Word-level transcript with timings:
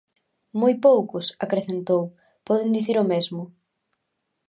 "Moi 0.59 0.73
poucos", 0.85 1.25
acrecentou, 1.45 2.01
"poden 2.47 2.69
dicir 2.77 2.97
o 3.03 3.09
mesmo". 3.13 3.41